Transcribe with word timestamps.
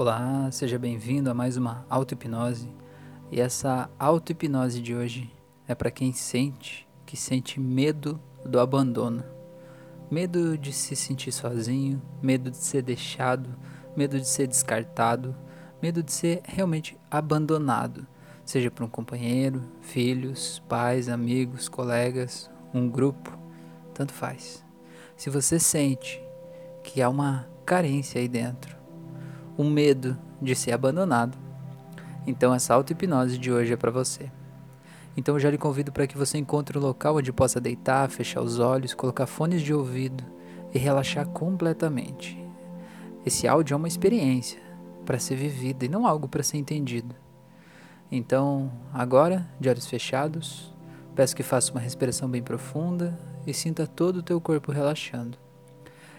Olá, 0.00 0.48
seja 0.52 0.78
bem-vindo 0.78 1.28
a 1.28 1.34
mais 1.34 1.56
uma 1.56 1.84
auto-hipnose. 1.90 2.72
E 3.32 3.40
essa 3.40 3.90
auto-hipnose 3.98 4.80
de 4.80 4.94
hoje 4.94 5.28
é 5.66 5.74
para 5.74 5.90
quem 5.90 6.12
sente, 6.12 6.86
que 7.04 7.16
sente 7.16 7.58
medo 7.58 8.20
do 8.46 8.60
abandono. 8.60 9.24
Medo 10.08 10.56
de 10.56 10.72
se 10.72 10.94
sentir 10.94 11.32
sozinho, 11.32 12.00
medo 12.22 12.48
de 12.48 12.58
ser 12.58 12.82
deixado, 12.82 13.50
medo 13.96 14.20
de 14.20 14.28
ser 14.28 14.46
descartado, 14.46 15.34
medo 15.82 16.00
de 16.00 16.12
ser 16.12 16.42
realmente 16.44 16.96
abandonado, 17.10 18.06
seja 18.44 18.70
por 18.70 18.84
um 18.84 18.88
companheiro, 18.88 19.64
filhos, 19.80 20.62
pais, 20.68 21.08
amigos, 21.08 21.68
colegas, 21.68 22.48
um 22.72 22.88
grupo, 22.88 23.36
tanto 23.92 24.12
faz. 24.12 24.64
Se 25.16 25.28
você 25.28 25.58
sente 25.58 26.22
que 26.84 27.02
há 27.02 27.08
uma 27.08 27.48
carência 27.66 28.20
aí 28.20 28.28
dentro, 28.28 28.77
um 29.58 29.68
medo 29.68 30.16
de 30.40 30.54
ser 30.54 30.72
abandonado, 30.72 31.36
então 32.26 32.54
essa 32.54 32.74
auto-hipnose 32.74 33.36
de 33.36 33.50
hoje 33.50 33.72
é 33.72 33.76
para 33.76 33.90
você. 33.90 34.30
Então 35.16 35.34
eu 35.34 35.40
já 35.40 35.50
lhe 35.50 35.58
convido 35.58 35.90
para 35.90 36.06
que 36.06 36.16
você 36.16 36.38
encontre 36.38 36.78
um 36.78 36.80
local 36.80 37.16
onde 37.16 37.32
possa 37.32 37.60
deitar, 37.60 38.08
fechar 38.08 38.40
os 38.40 38.60
olhos, 38.60 38.94
colocar 38.94 39.26
fones 39.26 39.62
de 39.62 39.74
ouvido 39.74 40.22
e 40.72 40.78
relaxar 40.78 41.26
completamente. 41.26 42.38
Esse 43.26 43.48
áudio 43.48 43.74
é 43.74 43.76
uma 43.76 43.88
experiência 43.88 44.60
para 45.04 45.18
ser 45.18 45.34
vivida 45.34 45.84
e 45.84 45.88
não 45.88 46.06
algo 46.06 46.28
para 46.28 46.42
ser 46.42 46.58
entendido. 46.58 47.16
Então, 48.12 48.70
agora, 48.92 49.48
de 49.58 49.68
olhos 49.68 49.86
fechados, 49.86 50.72
peço 51.16 51.34
que 51.34 51.42
faça 51.42 51.72
uma 51.72 51.80
respiração 51.80 52.28
bem 52.28 52.42
profunda 52.42 53.18
e 53.46 53.52
sinta 53.52 53.86
todo 53.86 54.18
o 54.18 54.22
teu 54.22 54.40
corpo 54.40 54.70
relaxando. 54.70 55.36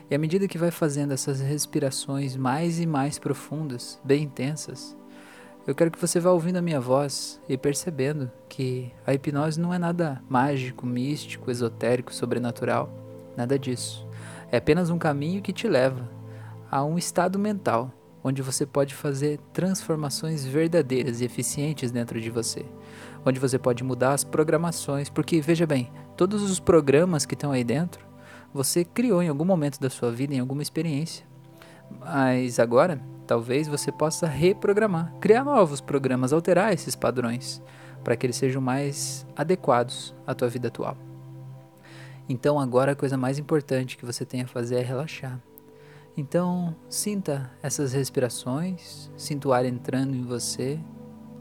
E 0.09 0.15
à 0.15 0.17
medida 0.17 0.47
que 0.47 0.57
vai 0.57 0.71
fazendo 0.71 1.13
essas 1.13 1.39
respirações 1.39 2.35
mais 2.35 2.79
e 2.79 2.87
mais 2.87 3.19
profundas, 3.19 3.99
bem 4.03 4.23
intensas, 4.23 4.97
eu 5.67 5.75
quero 5.75 5.91
que 5.91 6.01
você 6.01 6.19
vá 6.19 6.31
ouvindo 6.31 6.57
a 6.57 6.63
minha 6.63 6.79
voz 6.79 7.39
e 7.47 7.55
percebendo 7.55 8.31
que 8.47 8.91
a 9.05 9.13
hipnose 9.13 9.59
não 9.59 9.71
é 9.71 9.77
nada 9.77 10.19
mágico, 10.27 10.83
místico, 10.83 11.51
esotérico, 11.51 12.11
sobrenatural, 12.11 12.91
nada 13.37 13.59
disso. 13.59 14.07
É 14.51 14.57
apenas 14.57 14.89
um 14.89 14.97
caminho 14.97 15.43
que 15.43 15.53
te 15.53 15.67
leva 15.67 16.09
a 16.71 16.83
um 16.83 16.97
estado 16.97 17.37
mental 17.37 17.93
onde 18.23 18.41
você 18.41 18.65
pode 18.65 18.95
fazer 18.95 19.39
transformações 19.53 20.43
verdadeiras 20.43 21.21
e 21.21 21.25
eficientes 21.25 21.91
dentro 21.91 22.19
de 22.19 22.31
você, 22.31 22.65
onde 23.23 23.39
você 23.39 23.59
pode 23.59 23.83
mudar 23.83 24.13
as 24.13 24.23
programações, 24.23 25.07
porque 25.07 25.39
veja 25.39 25.67
bem, 25.67 25.91
todos 26.17 26.41
os 26.41 26.59
programas 26.59 27.27
que 27.27 27.35
estão 27.35 27.51
aí 27.51 27.63
dentro 27.63 28.08
você 28.53 28.83
criou 28.83 29.21
em 29.21 29.29
algum 29.29 29.45
momento 29.45 29.79
da 29.79 29.89
sua 29.89 30.11
vida, 30.11 30.33
em 30.33 30.39
alguma 30.39 30.61
experiência. 30.61 31.25
Mas 31.99 32.59
agora, 32.59 33.01
talvez 33.27 33.67
você 33.67 33.91
possa 33.91 34.27
reprogramar, 34.27 35.13
criar 35.19 35.43
novos 35.43 35.81
programas, 35.81 36.33
alterar 36.33 36.73
esses 36.73 36.95
padrões 36.95 37.61
para 38.03 38.15
que 38.15 38.25
eles 38.25 38.35
sejam 38.35 38.61
mais 38.61 39.25
adequados 39.35 40.15
à 40.25 40.33
tua 40.33 40.47
vida 40.47 40.67
atual. 40.67 40.97
Então, 42.27 42.59
agora 42.59 42.91
a 42.91 42.95
coisa 42.95 43.17
mais 43.17 43.39
importante 43.39 43.97
que 43.97 44.05
você 44.05 44.25
tem 44.25 44.41
a 44.41 44.47
fazer 44.47 44.75
é 44.75 44.81
relaxar. 44.81 45.39
Então, 46.15 46.75
sinta 46.89 47.51
essas 47.61 47.93
respirações, 47.93 49.09
sinta 49.15 49.47
o 49.47 49.53
ar 49.53 49.65
entrando 49.65 50.15
em 50.15 50.23
você, 50.23 50.79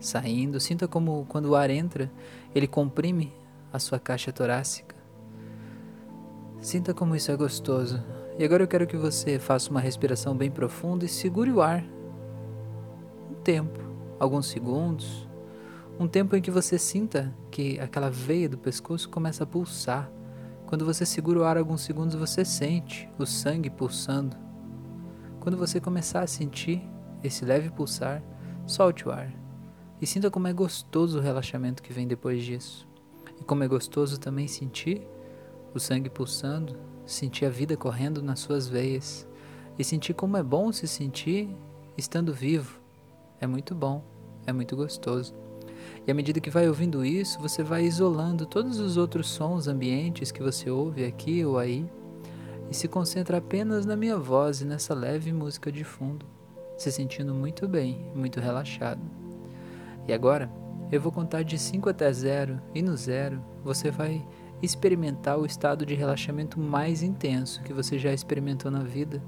saindo, 0.00 0.60
sinta 0.60 0.86
como 0.86 1.26
quando 1.28 1.46
o 1.46 1.56
ar 1.56 1.68
entra, 1.68 2.10
ele 2.54 2.66
comprime 2.66 3.32
a 3.72 3.78
sua 3.78 3.98
caixa 3.98 4.32
torácica 4.32 4.97
Sinta 6.68 6.92
como 6.92 7.16
isso 7.16 7.30
é 7.30 7.34
gostoso. 7.34 7.98
E 8.38 8.44
agora 8.44 8.62
eu 8.62 8.68
quero 8.68 8.86
que 8.86 8.94
você 8.94 9.38
faça 9.38 9.70
uma 9.70 9.80
respiração 9.80 10.36
bem 10.36 10.50
profunda 10.50 11.06
e 11.06 11.08
segure 11.08 11.50
o 11.50 11.62
ar. 11.62 11.82
Um 13.30 13.36
tempo, 13.42 13.80
alguns 14.20 14.48
segundos. 14.48 15.26
Um 15.98 16.06
tempo 16.06 16.36
em 16.36 16.42
que 16.42 16.50
você 16.50 16.78
sinta 16.78 17.34
que 17.50 17.80
aquela 17.80 18.10
veia 18.10 18.50
do 18.50 18.58
pescoço 18.58 19.08
começa 19.08 19.44
a 19.44 19.46
pulsar. 19.46 20.12
Quando 20.66 20.84
você 20.84 21.06
segura 21.06 21.38
o 21.38 21.44
ar 21.44 21.56
alguns 21.56 21.80
segundos, 21.80 22.14
você 22.14 22.44
sente 22.44 23.08
o 23.18 23.24
sangue 23.24 23.70
pulsando. 23.70 24.36
Quando 25.40 25.56
você 25.56 25.80
começar 25.80 26.20
a 26.20 26.26
sentir 26.26 26.82
esse 27.24 27.46
leve 27.46 27.70
pulsar, 27.70 28.22
solte 28.66 29.08
o 29.08 29.10
ar. 29.10 29.32
E 30.02 30.06
sinta 30.06 30.30
como 30.30 30.48
é 30.48 30.52
gostoso 30.52 31.18
o 31.18 31.22
relaxamento 31.22 31.82
que 31.82 31.94
vem 31.94 32.06
depois 32.06 32.44
disso. 32.44 32.86
E 33.40 33.44
como 33.44 33.64
é 33.64 33.68
gostoso 33.68 34.20
também 34.20 34.46
sentir 34.46 35.08
o 35.74 35.80
sangue 35.80 36.10
pulsando, 36.10 36.76
sentir 37.06 37.46
a 37.46 37.50
vida 37.50 37.76
correndo 37.76 38.22
nas 38.22 38.40
suas 38.40 38.68
veias 38.68 39.26
e 39.78 39.84
sentir 39.84 40.14
como 40.14 40.36
é 40.36 40.42
bom 40.42 40.72
se 40.72 40.86
sentir 40.86 41.48
estando 41.96 42.32
vivo. 42.32 42.80
É 43.40 43.46
muito 43.46 43.74
bom, 43.74 44.02
é 44.46 44.52
muito 44.52 44.76
gostoso. 44.76 45.34
E 46.06 46.10
à 46.10 46.14
medida 46.14 46.40
que 46.40 46.50
vai 46.50 46.68
ouvindo 46.68 47.04
isso, 47.04 47.38
você 47.38 47.62
vai 47.62 47.84
isolando 47.84 48.46
todos 48.46 48.78
os 48.80 48.96
outros 48.96 49.28
sons 49.28 49.68
ambientes 49.68 50.32
que 50.32 50.42
você 50.42 50.70
ouve 50.70 51.04
aqui 51.04 51.44
ou 51.44 51.58
aí 51.58 51.88
e 52.70 52.74
se 52.74 52.88
concentra 52.88 53.38
apenas 53.38 53.86
na 53.86 53.96
minha 53.96 54.16
voz 54.16 54.60
e 54.60 54.64
nessa 54.64 54.94
leve 54.94 55.32
música 55.32 55.72
de 55.72 55.84
fundo, 55.84 56.26
se 56.76 56.92
sentindo 56.92 57.34
muito 57.34 57.66
bem, 57.66 58.10
muito 58.14 58.40
relaxado. 58.40 59.00
E 60.06 60.12
agora, 60.12 60.50
eu 60.90 61.00
vou 61.00 61.12
contar 61.12 61.42
de 61.42 61.58
5 61.58 61.88
até 61.88 62.10
0 62.12 62.60
e 62.74 62.82
no 62.82 62.96
zero 62.96 63.42
você 63.62 63.90
vai 63.90 64.26
experimentar 64.62 65.38
o 65.38 65.46
estado 65.46 65.86
de 65.86 65.94
relaxamento 65.94 66.58
mais 66.58 67.02
intenso 67.02 67.62
que 67.62 67.72
você 67.72 67.98
já 67.98 68.12
experimentou 68.12 68.70
na 68.70 68.82
vida, 68.82 69.22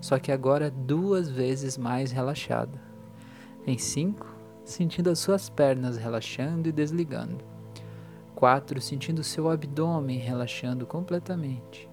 só 0.00 0.18
que 0.18 0.30
agora 0.30 0.70
duas 0.70 1.28
vezes 1.28 1.78
mais 1.78 2.12
relaxado. 2.12 2.78
Em 3.66 3.78
5, 3.78 4.26
sentindo 4.64 5.10
as 5.10 5.18
suas 5.18 5.48
pernas 5.48 5.96
relaxando 5.96 6.68
e 6.68 6.72
desligando. 6.72 7.44
4. 8.34 8.80
Sentindo 8.80 9.24
seu 9.24 9.48
abdômen 9.48 10.18
relaxando 10.18 10.86
completamente. 10.86 11.88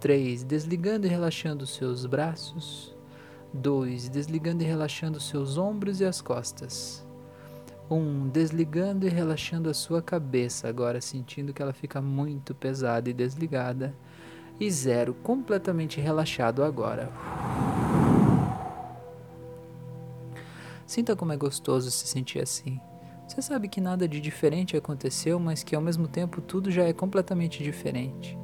3. 0.00 0.42
Desligando 0.44 1.06
e 1.06 1.10
relaxando 1.10 1.66
seus 1.66 2.06
braços. 2.06 2.96
2. 3.52 4.08
Desligando 4.08 4.62
e 4.62 4.66
relaxando 4.66 5.20
seus 5.20 5.58
ombros 5.58 6.00
e 6.00 6.04
as 6.06 6.22
costas. 6.22 7.06
Um, 7.92 8.26
desligando 8.26 9.06
e 9.06 9.10
relaxando 9.10 9.68
a 9.68 9.74
sua 9.74 10.00
cabeça, 10.00 10.66
agora 10.66 10.98
sentindo 10.98 11.52
que 11.52 11.60
ela 11.60 11.74
fica 11.74 12.00
muito 12.00 12.54
pesada 12.54 13.10
e 13.10 13.12
desligada. 13.12 13.94
E 14.58 14.70
zero, 14.70 15.12
completamente 15.12 16.00
relaxado 16.00 16.64
agora. 16.64 17.12
Sinta 20.86 21.14
como 21.14 21.34
é 21.34 21.36
gostoso 21.36 21.90
se 21.90 22.06
sentir 22.06 22.40
assim. 22.40 22.80
Você 23.28 23.42
sabe 23.42 23.68
que 23.68 23.78
nada 23.78 24.08
de 24.08 24.22
diferente 24.22 24.74
aconteceu, 24.74 25.38
mas 25.38 25.62
que 25.62 25.76
ao 25.76 25.82
mesmo 25.82 26.08
tempo 26.08 26.40
tudo 26.40 26.70
já 26.70 26.84
é 26.84 26.94
completamente 26.94 27.62
diferente. 27.62 28.38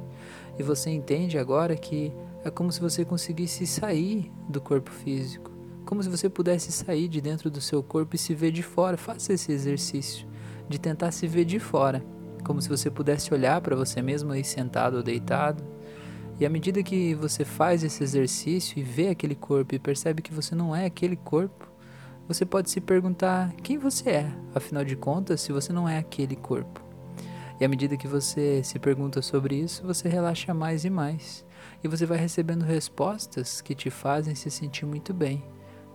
E 0.59 0.61
você 0.61 0.91
entende 0.91 1.39
agora 1.39 1.75
que 1.75 2.13
é 2.45 2.51
como 2.51 2.71
se 2.71 2.79
você 2.79 3.03
conseguisse 3.03 3.65
sair 3.65 4.31
do 4.47 4.61
corpo 4.61 4.91
físico 4.91 5.58
como 5.89 6.03
se 6.03 6.09
você 6.09 6.29
pudesse 6.29 6.71
sair 6.71 7.07
de 7.07 7.19
dentro 7.19 7.49
do 7.49 7.59
seu 7.59 7.81
corpo 7.81 8.15
e 8.15 8.19
se 8.19 8.35
ver 8.35 8.51
de 8.51 8.61
fora. 8.61 8.95
Faça 8.95 9.33
esse 9.33 9.51
exercício 9.51 10.27
de 10.69 10.79
tentar 10.79 11.11
se 11.11 11.25
ver 11.25 11.45
de 11.45 11.57
fora, 11.57 12.05
como 12.45 12.61
se 12.61 12.69
você 12.69 12.91
pudesse 12.91 13.33
olhar 13.33 13.59
para 13.59 13.75
você 13.75 13.99
mesmo 13.99 14.31
aí 14.31 14.43
sentado 14.43 14.97
ou 14.97 15.03
deitado. 15.03 15.63
E 16.39 16.45
à 16.45 16.49
medida 16.49 16.83
que 16.83 17.15
você 17.15 17.43
faz 17.43 17.83
esse 17.83 18.03
exercício 18.03 18.77
e 18.77 18.83
vê 18.83 19.07
aquele 19.07 19.33
corpo 19.33 19.73
e 19.73 19.79
percebe 19.79 20.21
que 20.21 20.31
você 20.31 20.53
não 20.53 20.75
é 20.75 20.85
aquele 20.85 21.15
corpo, 21.15 21.67
você 22.27 22.45
pode 22.45 22.69
se 22.69 22.79
perguntar 22.79 23.51
quem 23.63 23.79
você 23.79 24.11
é, 24.11 24.33
afinal 24.53 24.85
de 24.85 24.95
contas, 24.95 25.41
se 25.41 25.51
você 25.51 25.73
não 25.73 25.89
é 25.89 25.97
aquele 25.97 26.35
corpo. 26.35 26.85
E 27.59 27.65
à 27.65 27.67
medida 27.67 27.97
que 27.97 28.07
você 28.07 28.61
se 28.63 28.77
pergunta 28.77 29.23
sobre 29.23 29.55
isso, 29.55 29.81
você 29.87 30.07
relaxa 30.07 30.53
mais 30.53 30.85
e 30.85 30.89
mais. 30.91 31.43
E 31.83 31.87
você 31.87 32.05
vai 32.05 32.19
recebendo 32.19 32.61
respostas 32.61 33.59
que 33.59 33.73
te 33.73 33.89
fazem 33.89 34.35
se 34.35 34.51
sentir 34.51 34.85
muito 34.85 35.15
bem 35.15 35.43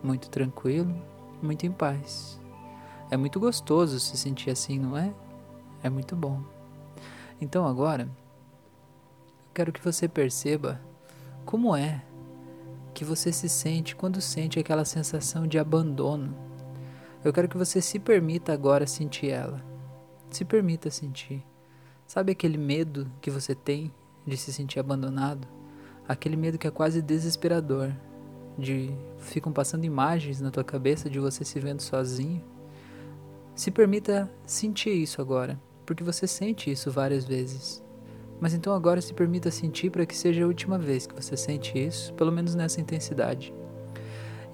muito 0.05 0.29
tranquilo, 0.29 0.95
muito 1.43 1.65
em 1.65 1.73
paz. 1.73 2.39
É 3.11 3.17
muito 3.17 3.41
gostoso 3.41 3.99
se 3.99 4.17
sentir 4.17 4.51
assim, 4.51 4.79
não 4.79 4.97
é? 4.97 5.13
É 5.83 5.89
muito 5.89 6.15
bom. 6.15 6.43
Então 7.41 7.67
agora, 7.67 8.09
quero 9.55 9.73
que 9.73 9.83
você 9.83 10.07
perceba 10.07 10.81
como 11.45 11.75
é 11.75 12.03
que 12.93 13.05
você 13.05 13.33
se 13.33 13.49
sente 13.49 13.97
quando 13.97 14.21
sente 14.21 14.59
aquela 14.59 14.85
sensação 14.85 15.47
de 15.47 15.59
abandono. 15.59 16.37
Eu 17.25 17.33
quero 17.33 17.49
que 17.49 17.57
você 17.57 17.81
se 17.81 17.99
permita 17.99 18.53
agora 18.53 18.87
sentir 18.87 19.31
ela. 19.31 19.65
Se 20.31 20.45
permita 20.45 20.91
sentir. 20.91 21.43
Sabe 22.07 22.33
aquele 22.33 22.59
medo 22.59 23.11
que 23.21 23.31
você 23.31 23.55
tem 23.55 23.93
de 24.27 24.37
se 24.37 24.53
sentir 24.53 24.79
abandonado? 24.79 25.49
Aquele 26.07 26.37
medo 26.37 26.59
que 26.59 26.67
é 26.67 26.71
quase 26.71 27.01
desesperador, 27.01 27.95
de 28.59 28.91
ficam 29.19 29.53
passando 29.53 29.85
imagens 29.85 30.41
na 30.41 30.51
tua 30.51 30.65
cabeça 30.65 31.11
de 31.11 31.19
você 31.19 31.45
se 31.45 31.59
vendo 31.59 31.81
sozinho. 31.81 32.43
Se 33.55 33.71
permita 33.71 34.31
sentir 34.47 34.91
isso 34.91 35.21
agora, 35.21 35.61
porque 35.87 36.03
você 36.03 36.27
sente 36.27 36.71
isso 36.71 36.91
várias 36.91 37.25
vezes. 37.25 37.83
Mas 38.41 38.53
então 38.53 38.75
agora 38.75 39.01
se 39.01 39.15
permita 39.15 39.51
sentir 39.51 39.91
para 39.91 40.05
que 40.07 40.17
seja 40.17 40.45
a 40.45 40.47
última 40.47 40.79
vez 40.79 41.07
que 41.07 41.15
você 41.15 41.37
sente 41.37 41.79
isso, 41.79 42.13
pelo 42.15 42.33
menos 42.33 42.55
nessa 42.55 42.81
intensidade. 42.81 43.55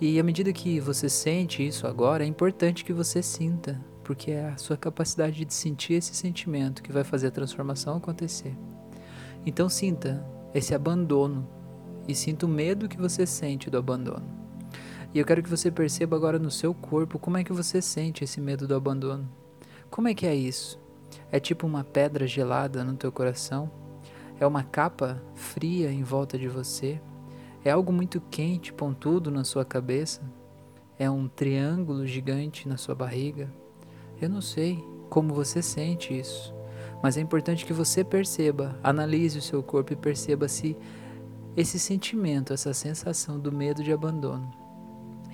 E 0.01 0.19
à 0.19 0.23
medida 0.23 0.53
que 0.53 0.81
você 0.81 1.09
sente 1.09 1.67
isso 1.67 1.87
agora, 1.87 2.25
é 2.25 2.27
importante 2.27 2.85
que 2.85 2.93
você 2.93 3.23
sinta, 3.23 3.81
porque 4.03 4.31
é 4.31 4.49
a 4.49 4.57
sua 4.57 4.77
capacidade 4.77 5.45
de 5.45 5.53
sentir 5.53 5.95
esse 5.95 6.15
sentimento 6.15 6.83
que 6.83 6.93
vai 6.93 7.05
fazer 7.05 7.29
a 7.29 7.31
transformação 7.31 7.97
acontecer. 7.97 8.57
Então 9.45 9.69
sinta 9.69 10.25
esse 10.55 10.75
abandono 10.75 11.49
e 12.11 12.15
sinta 12.15 12.47
o 12.47 12.49
medo 12.49 12.89
que 12.89 12.97
você 12.97 13.25
sente 13.25 13.71
do 13.71 13.79
abandono. 13.79 14.27
E 15.15 15.19
eu 15.19 15.25
quero 15.25 15.43
que 15.43 15.51
você 15.51 15.71
perceba 15.71 16.17
agora 16.17 16.39
no 16.39 16.51
seu 16.51 16.73
corpo 16.75 17.19
como 17.19 17.37
é 17.37 17.45
que 17.45 17.53
você 17.53 17.81
sente 17.81 18.25
esse 18.25 18.41
medo 18.41 18.67
do 18.67 18.75
abandono. 18.75 19.29
Como 19.91 20.09
é 20.09 20.15
que 20.15 20.27
é 20.27 20.35
isso? 20.35 20.79
É 21.31 21.41
tipo 21.41 21.67
uma 21.67 21.83
pedra 21.83 22.27
gelada 22.27 22.85
no 22.85 22.95
teu 22.95 23.11
coração? 23.11 23.71
É 24.39 24.47
uma 24.47 24.63
capa 24.63 25.23
fria 25.35 25.91
em 25.91 26.03
volta 26.03 26.39
de 26.39 26.49
você? 26.49 27.01
É 27.65 27.71
algo 27.71 27.93
muito 27.93 28.21
quente, 28.21 28.73
pontudo 28.73 29.31
na 29.31 29.45
sua 29.45 29.65
cabeça? 29.65 30.23
É 30.99 31.11
um 31.11 31.29
triângulo 31.29 32.07
gigante 32.07 32.69
na 32.69 32.77
sua 32.77 32.95
barriga? 32.95 33.53
Eu 34.21 34.29
não 34.29 34.41
sei 34.41 34.83
como 35.09 35.35
você 35.35 35.61
sente 35.61 36.17
isso, 36.17 36.55
mas 37.03 37.17
é 37.17 37.21
importante 37.21 37.67
que 37.67 37.73
você 37.73 38.05
perceba, 38.05 38.79
analise 38.83 39.39
o 39.39 39.43
seu 39.43 39.63
corpo 39.63 39.93
e 39.93 39.97
perceba 39.97 40.47
se 40.47 40.77
esse 41.57 41.79
sentimento, 41.79 42.53
essa 42.53 42.73
sensação 42.73 43.39
do 43.39 43.51
medo 43.51 43.83
de 43.83 43.93
abandono, 43.93 44.51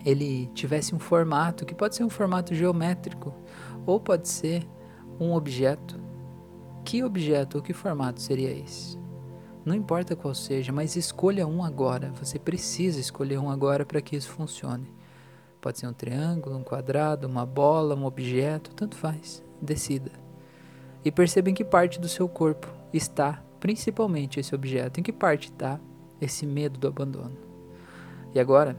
ele 0.04 0.46
tivesse 0.54 0.94
um 0.94 0.98
formato 0.98 1.66
que 1.66 1.74
pode 1.74 1.96
ser 1.96 2.04
um 2.04 2.10
formato 2.10 2.54
geométrico 2.54 3.34
ou 3.84 4.00
pode 4.00 4.28
ser 4.28 4.66
um 5.20 5.32
objeto. 5.32 6.00
Que 6.84 7.02
objeto 7.02 7.56
ou 7.56 7.62
que 7.62 7.72
formato 7.72 8.20
seria 8.20 8.50
esse? 8.50 8.98
Não 9.64 9.74
importa 9.74 10.14
qual 10.14 10.32
seja, 10.32 10.72
mas 10.72 10.94
escolha 10.94 11.46
um 11.46 11.62
agora. 11.64 12.12
Você 12.20 12.38
precisa 12.38 13.00
escolher 13.00 13.38
um 13.38 13.50
agora 13.50 13.84
para 13.84 14.00
que 14.00 14.14
isso 14.14 14.30
funcione. 14.30 14.94
Pode 15.60 15.80
ser 15.80 15.88
um 15.88 15.92
triângulo, 15.92 16.56
um 16.56 16.62
quadrado, 16.62 17.26
uma 17.26 17.44
bola, 17.44 17.96
um 17.96 18.04
objeto, 18.04 18.72
tanto 18.72 18.96
faz. 18.96 19.42
Decida. 19.60 20.12
E 21.04 21.10
perceba 21.10 21.50
em 21.50 21.54
que 21.54 21.64
parte 21.64 21.98
do 21.98 22.08
seu 22.08 22.28
corpo 22.28 22.68
está 22.92 23.42
principalmente 23.58 24.38
esse 24.38 24.54
objeto, 24.54 25.00
em 25.00 25.02
que 25.02 25.12
parte 25.12 25.50
está 25.50 25.80
esse 26.20 26.46
medo 26.46 26.78
do 26.78 26.88
abandono. 26.88 27.36
E 28.34 28.40
agora 28.40 28.76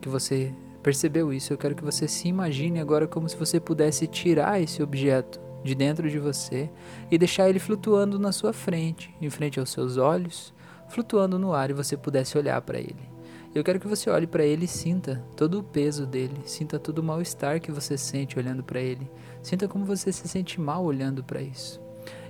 que 0.00 0.08
você 0.08 0.52
percebeu 0.82 1.32
isso, 1.32 1.52
eu 1.52 1.58
quero 1.58 1.74
que 1.74 1.84
você 1.84 2.06
se 2.06 2.28
imagine 2.28 2.80
agora 2.80 3.06
como 3.06 3.28
se 3.28 3.36
você 3.36 3.58
pudesse 3.58 4.06
tirar 4.06 4.60
esse 4.60 4.82
objeto 4.82 5.40
de 5.62 5.74
dentro 5.74 6.08
de 6.08 6.18
você 6.18 6.70
e 7.10 7.18
deixar 7.18 7.48
ele 7.48 7.58
flutuando 7.58 8.18
na 8.18 8.32
sua 8.32 8.52
frente, 8.52 9.14
em 9.20 9.28
frente 9.28 9.58
aos 9.58 9.70
seus 9.70 9.96
olhos, 9.96 10.54
flutuando 10.88 11.38
no 11.38 11.52
ar 11.52 11.70
e 11.70 11.74
você 11.74 11.96
pudesse 11.96 12.38
olhar 12.38 12.60
para 12.62 12.78
ele. 12.78 13.18
Eu 13.54 13.64
quero 13.64 13.80
que 13.80 13.88
você 13.88 14.10
olhe 14.10 14.26
para 14.26 14.44
ele 14.44 14.66
e 14.66 14.68
sinta 14.68 15.24
todo 15.36 15.58
o 15.58 15.62
peso 15.62 16.06
dele, 16.06 16.40
sinta 16.44 16.78
todo 16.78 16.98
o 16.98 17.02
mal-estar 17.02 17.60
que 17.60 17.72
você 17.72 17.96
sente 17.96 18.38
olhando 18.38 18.62
para 18.62 18.80
ele, 18.80 19.10
sinta 19.42 19.66
como 19.66 19.84
você 19.84 20.12
se 20.12 20.28
sente 20.28 20.60
mal 20.60 20.84
olhando 20.84 21.24
para 21.24 21.40
isso. 21.40 21.80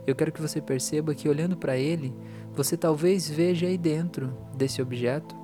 Eu 0.09 0.15
quero 0.15 0.33
que 0.33 0.41
você 0.41 0.59
perceba 0.59 1.15
que 1.15 1.29
olhando 1.29 1.55
para 1.55 1.77
ele, 1.77 2.15
você 2.55 2.79
talvez 2.79 3.29
veja 3.29 3.67
aí 3.67 3.77
dentro 3.77 4.35
desse 4.57 4.81
objeto 4.81 5.37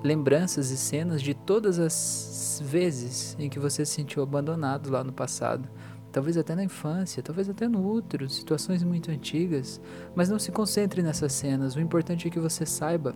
lembranças 0.00 0.70
e 0.70 0.76
cenas 0.76 1.20
de 1.20 1.34
todas 1.34 1.80
as 1.80 2.62
vezes 2.64 3.36
em 3.36 3.48
que 3.48 3.58
você 3.58 3.84
se 3.84 3.94
sentiu 3.94 4.22
abandonado 4.22 4.90
lá 4.90 5.02
no 5.02 5.12
passado. 5.12 5.68
Talvez 6.12 6.36
até 6.36 6.54
na 6.54 6.62
infância, 6.62 7.20
talvez 7.20 7.48
até 7.48 7.66
no 7.66 7.84
útero, 7.84 8.30
situações 8.30 8.84
muito 8.84 9.10
antigas, 9.10 9.80
mas 10.14 10.28
não 10.28 10.38
se 10.38 10.52
concentre 10.52 11.02
nessas 11.02 11.32
cenas. 11.32 11.74
O 11.74 11.80
importante 11.80 12.28
é 12.28 12.30
que 12.30 12.38
você 12.38 12.64
saiba 12.64 13.12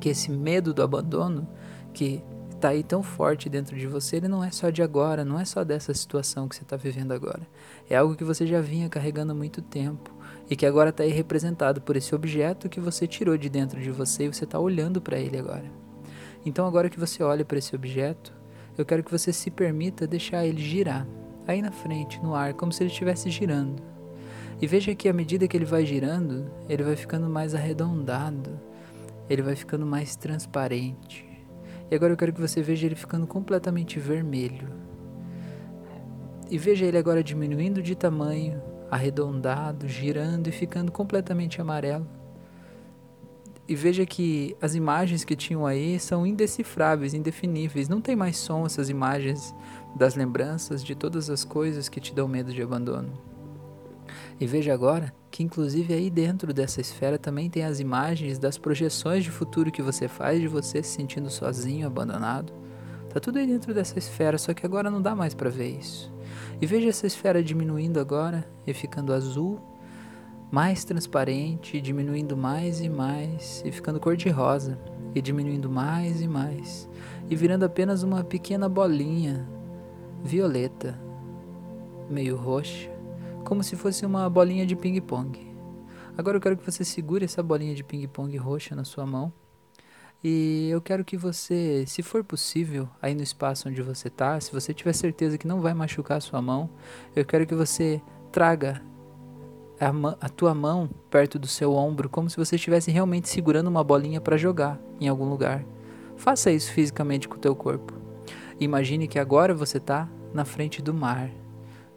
que 0.00 0.08
esse 0.08 0.28
medo 0.28 0.74
do 0.74 0.82
abandono, 0.82 1.46
que 1.94 2.20
está 2.60 2.68
aí 2.68 2.82
tão 2.82 3.02
forte 3.02 3.48
dentro 3.48 3.74
de 3.74 3.86
você, 3.86 4.16
ele 4.16 4.28
não 4.28 4.44
é 4.44 4.50
só 4.50 4.68
de 4.68 4.82
agora, 4.82 5.24
não 5.24 5.40
é 5.40 5.46
só 5.46 5.64
dessa 5.64 5.94
situação 5.94 6.46
que 6.46 6.54
você 6.54 6.62
está 6.62 6.76
vivendo 6.76 7.12
agora. 7.12 7.40
É 7.88 7.96
algo 7.96 8.14
que 8.14 8.22
você 8.22 8.46
já 8.46 8.60
vinha 8.60 8.88
carregando 8.90 9.32
há 9.32 9.34
muito 9.34 9.62
tempo 9.62 10.14
e 10.48 10.54
que 10.54 10.66
agora 10.66 10.90
está 10.90 11.02
aí 11.02 11.10
representado 11.10 11.80
por 11.80 11.96
esse 11.96 12.14
objeto 12.14 12.68
que 12.68 12.78
você 12.78 13.06
tirou 13.06 13.38
de 13.38 13.48
dentro 13.48 13.80
de 13.80 13.90
você 13.90 14.24
e 14.24 14.28
você 14.28 14.44
está 14.44 14.58
olhando 14.58 15.00
para 15.00 15.18
ele 15.18 15.38
agora. 15.38 15.64
Então, 16.44 16.66
agora 16.66 16.90
que 16.90 17.00
você 17.00 17.22
olha 17.22 17.46
para 17.46 17.56
esse 17.56 17.74
objeto, 17.74 18.32
eu 18.76 18.84
quero 18.84 19.02
que 19.02 19.10
você 19.10 19.32
se 19.32 19.50
permita 19.50 20.06
deixar 20.06 20.44
ele 20.46 20.60
girar 20.60 21.06
aí 21.46 21.62
na 21.62 21.72
frente, 21.72 22.22
no 22.22 22.34
ar, 22.34 22.52
como 22.52 22.72
se 22.72 22.82
ele 22.82 22.90
estivesse 22.90 23.30
girando. 23.30 23.82
E 24.60 24.66
veja 24.66 24.94
que 24.94 25.08
à 25.08 25.14
medida 25.14 25.48
que 25.48 25.56
ele 25.56 25.64
vai 25.64 25.86
girando, 25.86 26.50
ele 26.68 26.82
vai 26.82 26.94
ficando 26.94 27.26
mais 27.26 27.54
arredondado, 27.54 28.60
ele 29.30 29.40
vai 29.40 29.56
ficando 29.56 29.86
mais 29.86 30.14
transparente. 30.14 31.29
E 31.90 31.94
agora 31.94 32.12
eu 32.12 32.16
quero 32.16 32.32
que 32.32 32.40
você 32.40 32.62
veja 32.62 32.86
ele 32.86 32.94
ficando 32.94 33.26
completamente 33.26 33.98
vermelho. 33.98 34.68
E 36.48 36.56
veja 36.56 36.86
ele 36.86 36.96
agora 36.96 37.22
diminuindo 37.22 37.82
de 37.82 37.94
tamanho, 37.94 38.62
arredondado, 38.90 39.88
girando 39.88 40.48
e 40.48 40.52
ficando 40.52 40.92
completamente 40.92 41.60
amarelo. 41.60 42.06
E 43.66 43.74
veja 43.74 44.04
que 44.04 44.56
as 44.60 44.74
imagens 44.74 45.24
que 45.24 45.36
tinham 45.36 45.64
aí 45.64 45.98
são 46.00 46.26
indecifráveis, 46.26 47.14
indefiníveis. 47.14 47.88
Não 47.88 48.00
tem 48.00 48.16
mais 48.16 48.36
som 48.36 48.66
essas 48.66 48.88
imagens 48.88 49.54
das 49.96 50.16
lembranças 50.16 50.84
de 50.84 50.94
todas 50.94 51.30
as 51.30 51.44
coisas 51.44 51.88
que 51.88 52.00
te 52.00 52.14
dão 52.14 52.26
medo 52.26 52.52
de 52.52 52.62
abandono. 52.62 53.29
E 54.38 54.46
veja 54.46 54.72
agora 54.72 55.12
que, 55.30 55.42
inclusive, 55.42 55.94
aí 55.94 56.10
dentro 56.10 56.52
dessa 56.52 56.80
esfera 56.80 57.18
também 57.18 57.50
tem 57.50 57.64
as 57.64 57.80
imagens 57.80 58.38
das 58.38 58.58
projeções 58.58 59.24
de 59.24 59.30
futuro 59.30 59.70
que 59.70 59.82
você 59.82 60.08
faz 60.08 60.40
de 60.40 60.48
você 60.48 60.82
se 60.82 60.90
sentindo 60.90 61.30
sozinho, 61.30 61.86
abandonado. 61.86 62.52
Tá 63.12 63.18
tudo 63.18 63.38
aí 63.38 63.46
dentro 63.46 63.74
dessa 63.74 63.98
esfera, 63.98 64.38
só 64.38 64.54
que 64.54 64.64
agora 64.64 64.90
não 64.90 65.02
dá 65.02 65.14
mais 65.14 65.34
para 65.34 65.50
ver 65.50 65.78
isso. 65.78 66.12
E 66.60 66.66
veja 66.66 66.88
essa 66.88 67.06
esfera 67.06 67.42
diminuindo 67.42 67.98
agora 67.98 68.48
e 68.66 68.72
ficando 68.72 69.12
azul, 69.12 69.60
mais 70.50 70.84
transparente, 70.84 71.80
diminuindo 71.80 72.36
mais 72.36 72.80
e 72.80 72.88
mais, 72.88 73.62
e 73.64 73.70
ficando 73.70 74.00
cor-de-rosa, 74.00 74.78
e 75.14 75.20
diminuindo 75.20 75.68
mais 75.70 76.20
e 76.20 76.28
mais, 76.28 76.88
e 77.28 77.36
virando 77.36 77.64
apenas 77.64 78.02
uma 78.02 78.22
pequena 78.24 78.68
bolinha 78.68 79.48
violeta, 80.22 81.00
meio 82.08 82.36
roxa, 82.36 82.90
como 83.50 83.64
se 83.64 83.74
fosse 83.74 84.06
uma 84.06 84.30
bolinha 84.30 84.64
de 84.64 84.76
ping-pong. 84.76 85.52
Agora 86.16 86.36
eu 86.36 86.40
quero 86.40 86.56
que 86.56 86.64
você 86.64 86.84
segure 86.84 87.24
essa 87.24 87.42
bolinha 87.42 87.74
de 87.74 87.82
ping-pong 87.82 88.36
roxa 88.36 88.76
na 88.76 88.84
sua 88.84 89.04
mão 89.04 89.32
e 90.22 90.68
eu 90.70 90.80
quero 90.80 91.04
que 91.04 91.16
você, 91.16 91.82
se 91.84 92.00
for 92.00 92.22
possível, 92.22 92.88
aí 93.02 93.12
no 93.12 93.24
espaço 93.24 93.68
onde 93.68 93.82
você 93.82 94.06
está, 94.06 94.38
se 94.38 94.52
você 94.52 94.72
tiver 94.72 94.92
certeza 94.92 95.36
que 95.36 95.48
não 95.48 95.60
vai 95.60 95.74
machucar 95.74 96.18
a 96.18 96.20
sua 96.20 96.40
mão, 96.40 96.70
eu 97.16 97.24
quero 97.24 97.44
que 97.44 97.54
você 97.56 98.00
traga 98.30 98.80
a, 99.80 99.88
a 100.24 100.28
tua 100.28 100.54
mão 100.54 100.88
perto 101.10 101.36
do 101.36 101.48
seu 101.48 101.72
ombro, 101.74 102.08
como 102.08 102.30
se 102.30 102.36
você 102.36 102.54
estivesse 102.54 102.92
realmente 102.92 103.28
segurando 103.28 103.66
uma 103.66 103.82
bolinha 103.82 104.20
para 104.20 104.36
jogar 104.36 104.80
em 105.00 105.08
algum 105.08 105.28
lugar. 105.28 105.64
Faça 106.16 106.52
isso 106.52 106.70
fisicamente 106.70 107.28
com 107.28 107.34
o 107.34 107.40
teu 107.40 107.56
corpo. 107.56 107.94
Imagine 108.60 109.08
que 109.08 109.18
agora 109.18 109.52
você 109.52 109.78
está 109.78 110.08
na 110.32 110.44
frente 110.44 110.80
do 110.80 110.94
mar, 110.94 111.32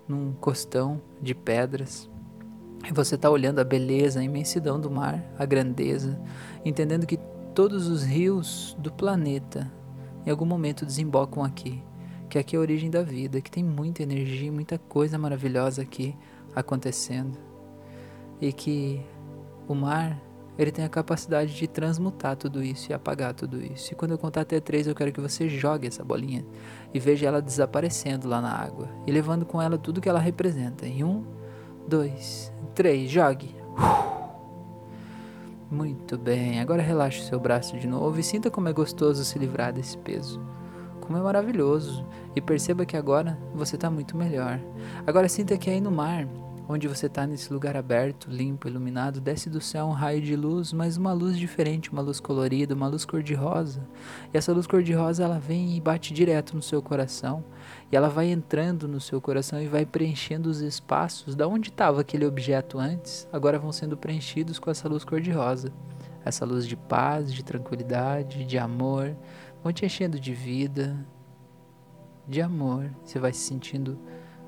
num 0.08 0.34
costão 0.34 1.02
de 1.22 1.34
pedras. 1.34 2.10
E 2.90 2.94
você 2.94 3.16
está 3.16 3.30
olhando 3.30 3.60
a 3.60 3.64
beleza, 3.64 4.20
a 4.20 4.24
imensidão 4.24 4.80
do 4.80 4.92
mar, 4.92 5.24
a 5.38 5.46
grandeza, 5.46 6.20
entendendo 6.66 7.06
que 7.06 7.18
Todos 7.54 7.88
os 7.88 8.02
rios 8.02 8.76
do 8.80 8.92
planeta 8.92 9.72
em 10.26 10.32
algum 10.32 10.46
momento 10.46 10.88
desembocam 10.88 11.44
aqui, 11.44 11.84
que 12.28 12.40
aqui 12.40 12.56
é 12.56 12.58
a 12.58 12.62
origem 12.62 12.90
da 12.90 13.04
vida, 13.04 13.40
que 13.42 13.52
tem 13.52 13.64
muita 13.64 14.02
energia, 14.02 14.52
muita 14.52 14.80
coisa 14.80 15.20
maravilhosa 15.20 15.84
aqui 15.84 16.16
acontecendo. 16.56 17.38
E 18.42 18.52
que 18.52 19.06
o 19.68 19.76
mar, 19.76 20.20
ele 20.58 20.72
tem 20.72 20.86
a 20.86 20.90
capacidade 20.90 21.56
de 21.56 21.68
transmutar 21.68 22.36
tudo 22.36 22.64
isso 22.64 22.92
e 22.92 22.94
apagar 22.94 23.34
tudo 23.34 23.62
isso. 23.62 23.92
E 23.92 23.96
quando 23.96 24.12
eu 24.12 24.18
contar 24.18 24.42
até 24.42 24.60
três, 24.60 24.86
eu 24.86 24.94
quero 24.94 25.12
que 25.12 25.22
você 25.22 25.50
jogue 25.50 25.88
essa 25.88 26.04
bolinha 26.04 26.46
e 26.94 27.00
veja 27.00 27.28
ela 27.28 27.42
desaparecendo 27.42 28.28
lá 28.28 28.40
na 28.40 28.52
água 28.52 28.88
e 29.08 29.12
levando 29.12 29.46
com 29.46 29.62
ela 29.62 29.78
tudo 29.78 30.00
que 30.00 30.10
ela 30.10 30.20
representa. 30.20 30.86
Em 30.86 31.04
um, 31.04 31.24
dois, 31.88 32.54
três, 32.76 33.10
jogue. 33.10 33.56
Muito 35.72 36.20
bem, 36.20 36.60
agora 36.60 36.84
relaxe 36.84 37.20
o 37.20 37.24
seu 37.24 37.40
braço 37.40 37.76
de 37.80 37.88
novo 37.88 38.20
e 38.20 38.24
sinta 38.24 38.52
como 38.52 38.70
é 38.70 38.74
gostoso 38.74 39.26
se 39.26 39.40
livrar 39.40 39.74
desse 39.74 39.98
peso. 39.98 40.40
Como 41.02 41.18
é 41.18 41.22
maravilhoso. 41.22 42.06
E 42.36 42.40
perceba 42.40 42.86
que 42.86 42.96
agora 42.96 43.40
você 43.56 43.76
está 43.76 43.90
muito 43.90 44.16
melhor. 44.16 44.60
Agora 45.06 45.28
sinta 45.28 45.58
que 45.58 45.70
aí 45.70 45.82
no 45.82 45.92
mar 45.92 46.28
Onde 46.68 46.88
você 46.88 47.08
está 47.08 47.28
nesse 47.28 47.52
lugar 47.52 47.76
aberto, 47.76 48.30
limpo, 48.30 48.70
iluminado, 48.70 49.20
desce 49.20 49.50
do 49.50 49.60
céu 49.60 49.88
um 49.88 49.92
raio 49.92 50.22
de 50.22 50.34
luz, 50.34 50.72
mas 50.72 50.96
uma 50.96 51.12
luz 51.12 51.38
diferente, 51.38 51.92
uma 51.92 52.02
luz 52.02 52.22
colorida, 52.22 52.74
uma 52.74 52.88
luz 52.88 53.04
cor-de-rosa. 53.04 53.86
E 54.34 54.38
essa 54.38 54.54
luz 54.54 54.66
cor-de-rosa 54.66 55.24
ela 55.26 55.40
vem 55.40 55.76
e 55.76 55.82
bate 55.82 56.14
direto 56.14 56.56
no 56.56 56.62
seu 56.62 56.82
coração, 56.82 57.44
e 57.92 57.98
ela 57.98 58.08
vai 58.08 58.28
entrando 58.28 58.88
no 58.88 59.02
seu 59.02 59.20
coração 59.20 59.62
e 59.62 59.68
vai 59.68 59.86
preenchendo 59.86 60.50
os 60.50 60.62
espaços 60.62 61.36
da 61.36 61.46
onde 61.48 61.70
estava 61.70 62.00
aquele 62.00 62.26
objeto 62.26 62.80
antes, 62.80 63.28
agora 63.34 63.60
vão 63.60 63.74
sendo 63.74 63.98
preenchidos 63.98 64.58
com 64.58 64.72
essa 64.72 64.88
luz 64.88 65.04
cor-de-rosa. 65.04 65.70
Essa 66.24 66.46
luz 66.46 66.66
de 66.66 66.78
paz, 66.78 67.34
de 67.34 67.44
tranquilidade, 67.44 68.46
de 68.46 68.58
amor, 68.58 69.14
vão 69.62 69.74
te 69.74 69.86
enchendo 69.86 70.18
de 70.18 70.34
vida, 70.34 71.06
de 72.26 72.42
amor. 72.42 72.90
Você 73.04 73.20
vai 73.20 73.34
se 73.34 73.42
sentindo 73.42 74.00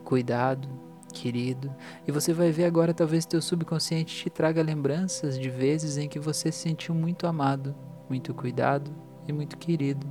cuidado, 0.06 0.70
querido. 1.16 1.74
E 2.06 2.12
você 2.12 2.34
vai 2.34 2.52
ver 2.52 2.66
agora, 2.66 2.94
talvez 2.94 3.26
teu 3.26 3.42
subconsciente 3.42 4.14
te 4.16 4.30
traga 4.30 4.62
lembranças 4.62 5.40
de 5.40 5.50
vezes 5.50 5.98
em 5.98 6.10
que 6.10 6.20
você 6.20 6.52
se 6.52 6.60
sentiu 6.60 6.94
muito 6.94 7.26
amado, 7.26 7.74
muito 8.10 8.34
cuidado 8.34 8.92
e 9.26 9.32
muito 9.32 9.58
querido. 9.58 10.06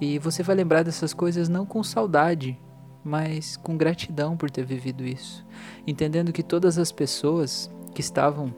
E 0.00 0.18
você 0.18 0.42
vai 0.42 0.54
lembrar 0.54 0.82
dessas 0.82 1.14
coisas 1.14 1.48
não 1.48 1.64
com 1.64 1.82
saudade, 1.82 2.58
mas 3.02 3.56
com 3.56 3.76
gratidão 3.76 4.36
por 4.36 4.50
ter 4.50 4.64
vivido 4.64 5.04
isso, 5.04 5.44
entendendo 5.86 6.32
que 6.32 6.42
todas 6.42 6.78
as 6.78 6.92
pessoas 6.92 7.70
que 7.94 8.00
estavam 8.00 8.54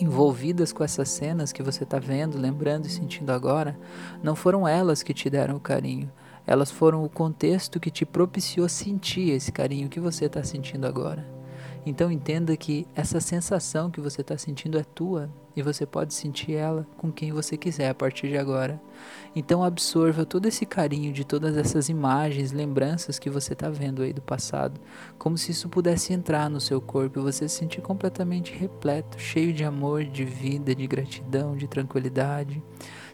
envolvidas 0.00 0.72
com 0.72 0.84
essas 0.84 1.08
cenas 1.08 1.52
que 1.52 1.62
você 1.62 1.84
está 1.84 1.98
vendo, 1.98 2.38
lembrando 2.38 2.86
e 2.86 2.90
sentindo 2.90 3.32
agora, 3.32 3.78
não 4.22 4.34
foram 4.34 4.66
elas 4.66 5.02
que 5.02 5.14
te 5.14 5.28
deram 5.28 5.56
o 5.56 5.60
carinho, 5.60 6.10
elas 6.46 6.70
foram 6.70 7.04
o 7.04 7.08
contexto 7.08 7.80
que 7.80 7.90
te 7.90 8.06
propiciou 8.06 8.68
sentir 8.68 9.30
esse 9.30 9.50
carinho 9.50 9.88
que 9.88 10.00
você 10.00 10.26
está 10.26 10.42
sentindo 10.44 10.86
agora. 10.86 11.36
Então 11.86 12.10
entenda 12.10 12.56
que 12.56 12.84
essa 12.96 13.20
sensação 13.20 13.90
que 13.92 14.00
você 14.00 14.20
está 14.20 14.36
sentindo 14.36 14.76
é 14.76 14.82
tua 14.82 15.30
e 15.54 15.62
você 15.62 15.86
pode 15.86 16.14
sentir 16.14 16.54
ela 16.54 16.84
com 16.96 17.12
quem 17.12 17.30
você 17.30 17.56
quiser 17.56 17.88
a 17.88 17.94
partir 17.94 18.28
de 18.28 18.36
agora. 18.36 18.82
Então 19.36 19.62
absorva 19.62 20.26
todo 20.26 20.46
esse 20.46 20.66
carinho 20.66 21.12
de 21.12 21.24
todas 21.24 21.56
essas 21.56 21.88
imagens, 21.88 22.50
lembranças 22.50 23.20
que 23.20 23.30
você 23.30 23.52
está 23.52 23.70
vendo 23.70 24.02
aí 24.02 24.12
do 24.12 24.20
passado, 24.20 24.80
como 25.16 25.38
se 25.38 25.52
isso 25.52 25.68
pudesse 25.68 26.12
entrar 26.12 26.50
no 26.50 26.60
seu 26.60 26.80
corpo 26.80 27.20
e 27.20 27.22
você 27.22 27.48
se 27.48 27.56
sentir 27.56 27.80
completamente 27.80 28.52
repleto, 28.52 29.18
cheio 29.18 29.52
de 29.52 29.62
amor, 29.62 30.04
de 30.04 30.24
vida, 30.24 30.74
de 30.74 30.88
gratidão, 30.88 31.56
de 31.56 31.68
tranquilidade, 31.68 32.60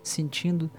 sentindo 0.03 0.71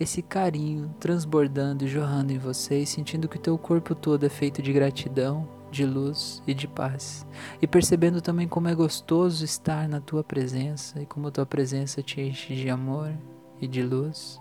esse 0.00 0.22
carinho 0.22 0.94
transbordando 0.98 1.84
e 1.84 1.88
jorrando 1.88 2.32
em 2.32 2.38
você 2.38 2.78
e 2.78 2.86
sentindo 2.86 3.28
que 3.28 3.36
o 3.36 3.40
teu 3.40 3.58
corpo 3.58 3.94
todo 3.94 4.24
é 4.24 4.30
feito 4.30 4.62
de 4.62 4.72
gratidão, 4.72 5.46
de 5.70 5.84
luz 5.84 6.42
e 6.46 6.54
de 6.54 6.66
paz. 6.66 7.26
E 7.60 7.66
percebendo 7.66 8.22
também 8.22 8.48
como 8.48 8.66
é 8.66 8.74
gostoso 8.74 9.44
estar 9.44 9.86
na 9.86 10.00
tua 10.00 10.24
presença 10.24 11.02
e 11.02 11.06
como 11.06 11.28
a 11.28 11.30
tua 11.30 11.44
presença 11.44 12.02
te 12.02 12.18
enche 12.18 12.54
de 12.54 12.70
amor 12.70 13.12
e 13.60 13.68
de 13.68 13.82
luz. 13.82 14.40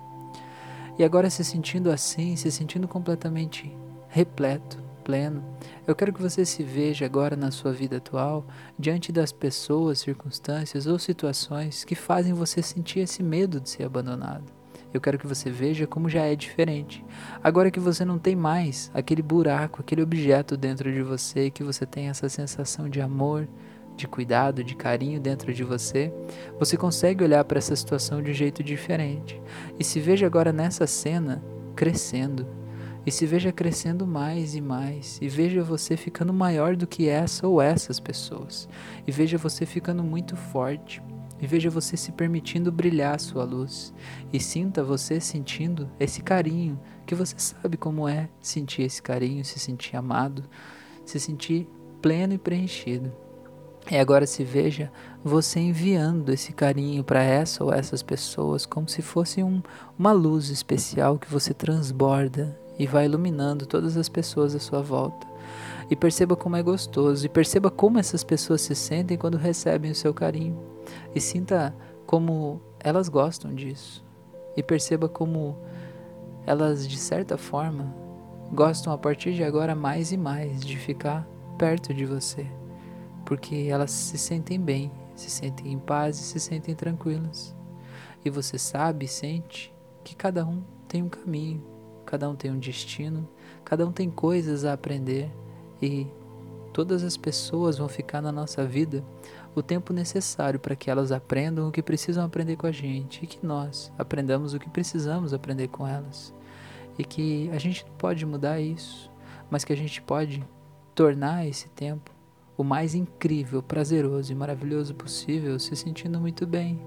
E 0.98 1.04
agora 1.04 1.30
se 1.30 1.44
sentindo 1.44 1.92
assim, 1.92 2.38
se 2.38 2.50
sentindo 2.50 2.88
completamente 2.88 3.70
repleto, 4.08 4.82
pleno, 5.04 5.44
eu 5.86 5.94
quero 5.94 6.14
que 6.14 6.22
você 6.22 6.46
se 6.46 6.64
veja 6.64 7.06
agora 7.06 7.36
na 7.36 7.52
sua 7.52 7.74
vida 7.74 7.98
atual 7.98 8.46
diante 8.78 9.12
das 9.12 9.34
pessoas, 9.34 10.00
circunstâncias 10.00 10.88
ou 10.88 10.98
situações 10.98 11.84
que 11.84 11.96
fazem 11.96 12.34
você 12.34 12.62
sentir 12.62 13.00
esse 13.00 13.22
medo 13.22 13.60
de 13.60 13.70
ser 13.70 13.84
abandonado. 13.84 14.59
Eu 14.94 15.00
quero 15.00 15.20
que 15.20 15.28
você 15.28 15.52
veja 15.52 15.86
como 15.86 16.10
já 16.10 16.24
é 16.24 16.36
diferente. 16.36 17.06
Agora 17.44 17.70
que 17.70 17.80
você 17.80 18.04
não 18.04 18.18
tem 18.18 18.36
mais 18.36 18.90
aquele 18.94 19.22
buraco, 19.22 19.82
aquele 19.82 20.02
objeto 20.02 20.58
dentro 20.58 20.92
de 20.92 21.04
você, 21.04 21.52
que 21.52 21.64
você 21.64 21.86
tem 21.86 22.10
essa 22.10 22.28
sensação 22.28 22.90
de 22.90 23.00
amor, 23.00 23.48
de 23.96 24.08
cuidado, 24.08 24.64
de 24.64 24.76
carinho 24.76 25.20
dentro 25.20 25.54
de 25.54 25.64
você, 25.64 26.12
você 26.58 26.76
consegue 26.76 27.24
olhar 27.24 27.44
para 27.44 27.60
essa 27.60 27.76
situação 27.76 28.22
de 28.22 28.32
um 28.32 28.34
jeito 28.34 28.64
diferente. 28.64 29.40
E 29.78 29.84
se 29.84 30.00
veja 30.00 30.26
agora 30.26 30.52
nessa 30.52 30.88
cena 30.88 31.44
crescendo. 31.76 32.48
E 33.06 33.12
se 33.12 33.26
veja 33.26 33.52
crescendo 33.52 34.08
mais 34.08 34.56
e 34.56 34.62
mais. 34.62 35.20
E 35.22 35.30
veja 35.30 35.64
você 35.64 35.96
ficando 35.96 36.34
maior 36.34 36.76
do 36.76 36.88
que 36.88 37.08
essa 37.08 37.48
ou 37.48 37.62
essas 37.62 38.00
pessoas. 38.00 38.68
E 39.06 39.12
veja 39.12 39.38
você 39.38 39.66
ficando 39.66 40.04
muito 40.04 40.36
forte 40.36 41.02
e 41.42 41.48
veja 41.48 41.70
você 41.70 41.96
se 41.96 42.12
permitindo 42.12 42.72
brilhar 42.72 43.16
a 43.16 43.20
sua 43.20 43.44
luz 43.44 43.94
e 44.32 44.40
sinta 44.40 44.84
você 44.84 45.20
sentindo 45.20 45.90
esse 46.00 46.22
carinho, 46.22 46.80
que 47.06 47.16
você 47.16 47.36
sabe 47.38 47.78
como 47.78 48.08
é 48.08 48.30
sentir 48.42 48.84
esse 48.84 49.02
carinho, 49.02 49.44
se 49.46 49.60
sentir 49.60 49.96
amado, 49.96 50.44
se 51.06 51.20
sentir 51.20 51.68
pleno 52.02 52.34
e 52.34 52.38
preenchido. 52.38 53.12
E 53.90 53.98
agora 53.98 54.28
se 54.28 54.44
veja 54.44 54.92
você 55.24 55.60
enviando 55.60 56.30
esse 56.30 56.54
carinho 56.54 57.04
para 57.04 57.24
essa 57.24 57.64
ou 57.64 57.74
essas 57.74 58.04
pessoas 58.04 58.66
como 58.66 58.88
se 58.88 59.02
fosse 59.02 59.42
um, 59.42 59.64
uma 59.98 60.12
luz 60.12 60.50
especial 60.50 61.18
que 61.18 61.32
você 61.32 61.54
transborda 61.54 62.60
e 62.78 62.86
vai 62.86 63.06
iluminando 63.06 63.66
todas 63.66 63.98
as 63.98 64.08
pessoas 64.08 64.54
à 64.54 64.60
sua 64.60 64.82
volta. 64.82 65.28
E 65.90 65.96
perceba 65.96 66.36
como 66.36 66.56
é 66.56 66.64
gostoso, 66.64 67.26
e 67.26 67.30
perceba 67.30 67.72
como 67.72 67.98
essas 67.98 68.24
pessoas 68.24 68.62
se 68.62 68.76
sentem 68.76 69.18
quando 69.18 69.38
recebem 69.38 69.92
o 69.92 69.96
seu 69.96 70.14
carinho 70.14 70.58
e 71.14 71.20
sinta 71.20 71.76
como 72.06 72.62
elas 72.80 73.10
gostam 73.10 73.54
disso. 73.54 74.04
E 74.56 74.64
perceba 74.64 75.08
como 75.08 75.58
elas, 76.46 76.88
de 76.88 76.98
certa 76.98 77.38
forma, 77.38 77.94
gostam 78.52 78.92
a 78.92 78.98
partir 78.98 79.34
de 79.34 79.44
agora 79.44 79.76
mais 79.76 80.12
e 80.12 80.18
mais 80.18 80.62
de 80.62 80.78
ficar 80.78 81.28
perto 81.58 81.94
de 81.94 82.06
você, 82.06 82.48
porque 83.26 83.68
elas 83.70 83.92
se 83.92 84.18
sentem 84.18 84.60
bem, 84.60 84.92
se 85.16 85.30
sentem 85.30 85.74
em 85.74 85.80
paz 85.80 86.20
e 86.20 86.24
se 86.24 86.40
sentem 86.40 86.74
tranquilas. 86.74 87.56
E 88.24 88.30
você 88.30 88.58
sabe 88.58 89.06
e 89.06 89.08
sente 89.08 89.74
que 90.04 90.16
cada 90.16 90.46
um 90.46 90.64
tem 90.88 91.04
um 91.04 91.10
caminho, 91.10 91.64
cada 92.06 92.30
um 92.30 92.36
tem 92.36 92.52
um 92.52 92.58
destino, 92.58 93.28
cada 93.64 93.86
um 93.86 93.92
tem 93.92 94.10
coisas 94.10 94.66
a 94.66 94.74
aprender 94.74 95.30
e 95.82 96.08
todas 96.74 97.04
as 97.04 97.18
pessoas 97.18 97.78
vão 97.78 97.88
ficar 97.88 98.22
na 98.22 98.32
nossa 98.32 98.66
vida 98.66 99.04
o 99.56 99.62
tempo 99.62 99.92
necessário 99.94 100.60
para 100.60 100.76
que 100.76 100.90
elas 100.90 101.12
aprendam 101.12 101.68
o 101.68 101.72
que 101.72 101.82
precisam 101.82 102.24
aprender 102.24 102.56
com 102.56 102.68
a 102.68 102.72
gente 102.72 103.24
e 103.24 103.28
que 103.28 103.46
nós 103.46 103.92
aprendamos 103.98 104.54
o 104.54 104.60
que 104.60 104.70
precisamos 104.70 105.34
aprender 105.34 105.68
com 105.68 105.88
elas. 105.88 106.34
E 106.98 107.04
que 107.04 107.50
a 107.52 107.58
gente 107.58 107.86
pode 107.98 108.26
mudar 108.26 108.60
isso, 108.60 109.10
mas 109.50 109.64
que 109.64 109.74
a 109.74 109.76
gente 109.76 110.02
pode 110.02 110.44
tornar 110.94 111.48
esse 111.48 111.70
tempo 111.70 112.12
o 112.58 112.64
mais 112.64 112.94
incrível, 112.94 113.64
prazeroso 113.64 114.32
e 114.32 114.36
maravilhoso 114.36 114.94
possível, 114.94 115.58
se 115.58 115.76
sentindo 115.76 116.20
muito 116.20 116.46
bem 116.46 116.80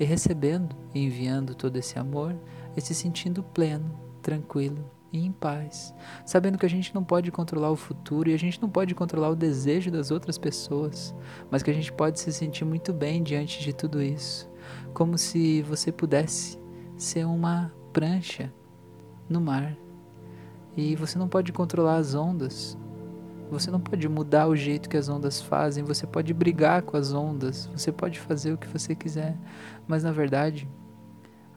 e 0.00 0.04
recebendo 0.04 0.74
e 0.94 1.04
enviando 1.04 1.54
todo 1.54 1.76
esse 1.76 1.98
amor 1.98 2.34
e 2.74 2.80
se 2.80 2.94
sentindo 2.94 3.42
pleno, 3.42 3.90
tranquilo 4.22 4.97
e 5.12 5.24
em 5.24 5.32
paz, 5.32 5.94
sabendo 6.24 6.58
que 6.58 6.66
a 6.66 6.70
gente 6.70 6.94
não 6.94 7.02
pode 7.02 7.30
controlar 7.30 7.70
o 7.70 7.76
futuro 7.76 8.28
e 8.28 8.34
a 8.34 8.38
gente 8.38 8.60
não 8.60 8.68
pode 8.68 8.94
controlar 8.94 9.30
o 9.30 9.36
desejo 9.36 9.90
das 9.90 10.10
outras 10.10 10.36
pessoas, 10.36 11.14
mas 11.50 11.62
que 11.62 11.70
a 11.70 11.74
gente 11.74 11.92
pode 11.92 12.20
se 12.20 12.32
sentir 12.32 12.64
muito 12.64 12.92
bem 12.92 13.22
diante 13.22 13.60
de 13.60 13.72
tudo 13.72 14.02
isso, 14.02 14.50
como 14.92 15.16
se 15.16 15.62
você 15.62 15.90
pudesse 15.90 16.58
ser 16.96 17.24
uma 17.24 17.72
prancha 17.92 18.52
no 19.28 19.40
mar. 19.40 19.76
E 20.76 20.94
você 20.94 21.18
não 21.18 21.28
pode 21.28 21.52
controlar 21.52 21.96
as 21.96 22.14
ondas. 22.14 22.76
Você 23.50 23.70
não 23.70 23.80
pode 23.80 24.06
mudar 24.08 24.46
o 24.46 24.54
jeito 24.54 24.90
que 24.90 24.96
as 24.96 25.08
ondas 25.08 25.40
fazem, 25.40 25.82
você 25.82 26.06
pode 26.06 26.34
brigar 26.34 26.82
com 26.82 26.98
as 26.98 27.14
ondas, 27.14 27.66
você 27.74 27.90
pode 27.90 28.20
fazer 28.20 28.52
o 28.52 28.58
que 28.58 28.68
você 28.68 28.94
quiser, 28.94 29.38
mas 29.86 30.04
na 30.04 30.12
verdade, 30.12 30.68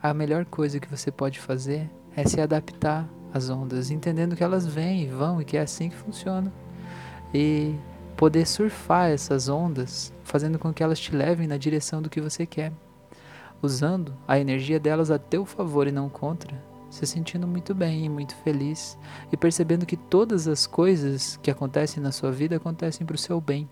a 0.01 0.13
melhor 0.13 0.45
coisa 0.45 0.79
que 0.79 0.87
você 0.87 1.11
pode 1.11 1.37
fazer 1.37 1.91
é 2.15 2.25
se 2.25 2.39
adaptar 2.39 3.09
as 3.33 3.49
ondas, 3.49 3.91
entendendo 3.91 4.35
que 4.35 4.43
elas 4.43 4.65
vêm 4.65 5.03
e 5.03 5.07
vão 5.07 5.41
e 5.41 5.45
que 5.45 5.57
é 5.57 5.61
assim 5.61 5.89
que 5.89 5.95
funciona. 5.95 6.51
E 7.33 7.75
poder 8.17 8.45
surfar 8.45 9.09
essas 9.09 9.49
ondas, 9.49 10.13
fazendo 10.23 10.59
com 10.59 10.73
que 10.73 10.83
elas 10.83 10.99
te 10.99 11.15
levem 11.15 11.47
na 11.47 11.57
direção 11.57 12.01
do 12.01 12.09
que 12.09 12.21
você 12.21 12.45
quer, 12.45 12.71
usando 13.61 14.13
a 14.27 14.39
energia 14.39 14.79
delas 14.79 15.09
a 15.09 15.17
teu 15.17 15.45
favor 15.45 15.87
e 15.87 15.91
não 15.91 16.09
contra, 16.09 16.61
se 16.89 17.05
sentindo 17.07 17.47
muito 17.47 17.73
bem 17.73 18.05
e 18.05 18.09
muito 18.09 18.35
feliz 18.35 18.97
e 19.31 19.37
percebendo 19.37 19.85
que 19.85 19.95
todas 19.95 20.47
as 20.47 20.67
coisas 20.67 21.37
que 21.41 21.49
acontecem 21.49 22.03
na 22.03 22.11
sua 22.11 22.31
vida 22.31 22.57
acontecem 22.57 23.07
para 23.07 23.15
o 23.15 23.19
seu 23.19 23.39
bem, 23.39 23.67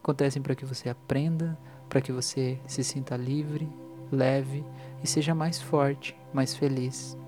acontecem 0.00 0.40
para 0.40 0.54
que 0.54 0.64
você 0.64 0.88
aprenda, 0.88 1.58
para 1.88 2.00
que 2.00 2.12
você 2.12 2.58
se 2.66 2.84
sinta 2.84 3.16
livre, 3.16 3.68
leve 4.10 4.64
e 5.02 5.06
seja 5.06 5.34
mais 5.34 5.60
forte, 5.60 6.16
mais 6.32 6.54
feliz. 6.54 7.18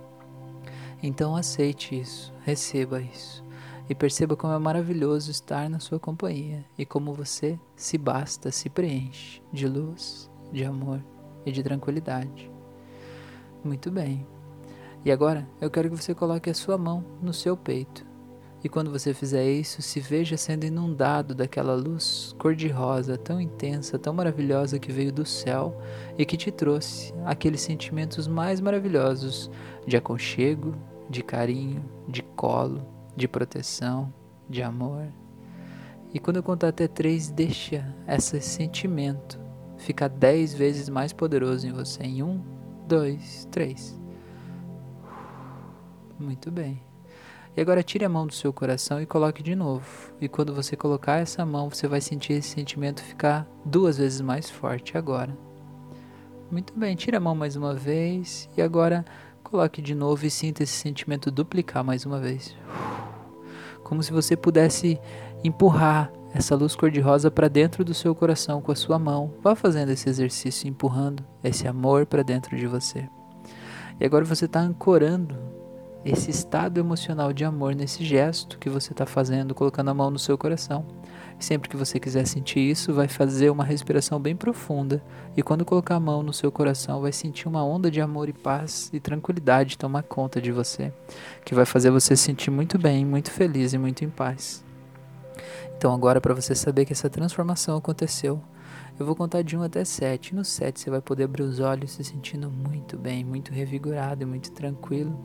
Então 1.02 1.34
aceite 1.34 1.98
isso, 1.98 2.32
receba 2.44 3.00
isso 3.00 3.42
e 3.88 3.94
perceba 3.94 4.36
como 4.36 4.52
é 4.52 4.58
maravilhoso 4.58 5.30
estar 5.30 5.68
na 5.68 5.80
sua 5.80 5.98
companhia 5.98 6.64
e 6.78 6.86
como 6.86 7.12
você 7.12 7.58
se 7.76 7.98
basta, 7.98 8.50
se 8.50 8.70
preenche 8.70 9.42
de 9.52 9.66
luz, 9.66 10.30
de 10.52 10.64
amor 10.64 11.04
e 11.44 11.50
de 11.50 11.62
tranquilidade. 11.62 12.50
Muito 13.64 13.90
bem. 13.90 14.26
E 15.04 15.10
agora 15.10 15.48
eu 15.60 15.70
quero 15.70 15.90
que 15.90 15.96
você 16.00 16.14
coloque 16.14 16.48
a 16.48 16.54
sua 16.54 16.78
mão 16.78 17.04
no 17.20 17.32
seu 17.32 17.56
peito. 17.56 18.06
E 18.64 18.68
quando 18.68 18.92
você 18.92 19.12
fizer 19.12 19.50
isso, 19.50 19.82
se 19.82 19.98
veja 19.98 20.36
sendo 20.36 20.64
inundado 20.64 21.34
daquela 21.34 21.74
luz 21.74 22.32
cor-de-rosa 22.38 23.18
tão 23.18 23.40
intensa, 23.40 23.98
tão 23.98 24.14
maravilhosa 24.14 24.78
que 24.78 24.92
veio 24.92 25.12
do 25.12 25.26
céu 25.26 25.76
e 26.16 26.24
que 26.24 26.36
te 26.36 26.52
trouxe 26.52 27.12
aqueles 27.24 27.60
sentimentos 27.60 28.28
mais 28.28 28.60
maravilhosos 28.60 29.50
de 29.84 29.96
aconchego, 29.96 30.76
de 31.12 31.22
carinho, 31.22 31.84
de 32.08 32.22
colo, 32.22 32.84
de 33.14 33.28
proteção, 33.28 34.12
de 34.48 34.62
amor. 34.62 35.06
E 36.12 36.18
quando 36.18 36.38
eu 36.38 36.42
contar 36.42 36.68
até 36.68 36.88
três, 36.88 37.30
deixa 37.30 37.94
esse 38.08 38.40
sentimento 38.40 39.38
ficar 39.76 40.08
dez 40.08 40.54
vezes 40.54 40.88
mais 40.88 41.12
poderoso 41.12 41.66
em 41.66 41.72
você. 41.72 42.02
Em 42.02 42.22
um, 42.22 42.42
dois, 42.88 43.46
três. 43.50 44.00
Muito 46.18 46.50
bem. 46.50 46.82
E 47.54 47.60
agora 47.60 47.82
tire 47.82 48.04
a 48.04 48.08
mão 48.08 48.26
do 48.26 48.32
seu 48.32 48.50
coração 48.50 49.00
e 49.00 49.06
coloque 49.06 49.42
de 49.42 49.54
novo. 49.54 50.14
E 50.18 50.28
quando 50.28 50.54
você 50.54 50.74
colocar 50.74 51.18
essa 51.18 51.44
mão, 51.44 51.68
você 51.68 51.86
vai 51.86 52.00
sentir 52.00 52.32
esse 52.32 52.48
sentimento 52.48 53.02
ficar 53.02 53.46
duas 53.64 53.98
vezes 53.98 54.22
mais 54.22 54.48
forte 54.48 54.96
agora. 54.96 55.36
Muito 56.50 56.72
bem, 56.74 56.96
tire 56.96 57.16
a 57.16 57.20
mão 57.20 57.34
mais 57.34 57.56
uma 57.56 57.74
vez 57.74 58.48
e 58.56 58.62
agora 58.62 59.04
coloque 59.52 59.82
de 59.82 59.94
novo 59.94 60.24
e 60.24 60.30
sinta 60.30 60.62
esse 60.62 60.72
sentimento 60.72 61.30
duplicar 61.30 61.84
mais 61.84 62.06
uma 62.06 62.18
vez. 62.18 62.56
Como 63.84 64.02
se 64.02 64.10
você 64.10 64.34
pudesse 64.34 64.98
empurrar 65.44 66.10
essa 66.32 66.56
luz 66.56 66.74
cor-de-rosa 66.74 67.30
para 67.30 67.48
dentro 67.48 67.84
do 67.84 67.92
seu 67.92 68.14
coração 68.14 68.62
com 68.62 68.72
a 68.72 68.74
sua 68.74 68.98
mão. 68.98 69.34
Vá 69.42 69.54
fazendo 69.54 69.90
esse 69.90 70.08
exercício, 70.08 70.66
empurrando 70.66 71.22
esse 71.44 71.68
amor 71.68 72.06
para 72.06 72.22
dentro 72.22 72.56
de 72.56 72.66
você. 72.66 73.06
E 74.00 74.06
agora 74.06 74.24
você 74.24 74.46
está 74.46 74.58
ancorando 74.60 75.36
esse 76.02 76.30
estado 76.30 76.80
emocional 76.80 77.30
de 77.34 77.44
amor 77.44 77.74
nesse 77.74 78.02
gesto 78.02 78.58
que 78.58 78.70
você 78.70 78.92
está 78.92 79.04
fazendo, 79.04 79.54
colocando 79.54 79.90
a 79.90 79.94
mão 79.94 80.10
no 80.10 80.18
seu 80.18 80.38
coração. 80.38 80.86
Sempre 81.38 81.68
que 81.68 81.76
você 81.76 81.98
quiser 81.98 82.26
sentir 82.26 82.60
isso, 82.60 82.92
vai 82.92 83.08
fazer 83.08 83.50
uma 83.50 83.64
respiração 83.64 84.20
bem 84.20 84.36
profunda 84.36 85.02
e 85.36 85.42
quando 85.42 85.64
colocar 85.64 85.96
a 85.96 86.00
mão 86.00 86.22
no 86.22 86.32
seu 86.32 86.52
coração, 86.52 87.00
vai 87.00 87.12
sentir 87.12 87.48
uma 87.48 87.64
onda 87.64 87.90
de 87.90 88.00
amor 88.00 88.28
e 88.28 88.32
paz 88.32 88.90
e 88.92 89.00
tranquilidade 89.00 89.78
tomar 89.78 90.02
conta 90.02 90.40
de 90.40 90.52
você, 90.52 90.92
que 91.44 91.54
vai 91.54 91.64
fazer 91.64 91.90
você 91.90 92.16
se 92.16 92.22
sentir 92.22 92.50
muito 92.50 92.78
bem, 92.78 93.04
muito 93.04 93.30
feliz 93.30 93.72
e 93.72 93.78
muito 93.78 94.04
em 94.04 94.10
paz. 94.10 94.64
Então, 95.76 95.92
agora, 95.92 96.20
para 96.20 96.34
você 96.34 96.54
saber 96.54 96.84
que 96.84 96.92
essa 96.92 97.10
transformação 97.10 97.76
aconteceu, 97.76 98.40
eu 98.98 99.06
vou 99.06 99.16
contar 99.16 99.42
de 99.42 99.56
1 99.56 99.62
até 99.62 99.84
7. 99.84 100.34
No 100.34 100.44
7 100.44 100.78
você 100.78 100.90
vai 100.90 101.00
poder 101.00 101.24
abrir 101.24 101.42
os 101.42 101.58
olhos 101.58 101.92
se 101.92 102.04
sentindo 102.04 102.50
muito 102.50 102.96
bem, 102.96 103.24
muito 103.24 103.52
revigorado 103.52 104.22
e 104.22 104.26
muito 104.26 104.52
tranquilo 104.52 105.18